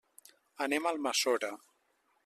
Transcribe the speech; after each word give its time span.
Anem 0.67 0.87
a 0.89 0.95
Almassora. 0.95 1.55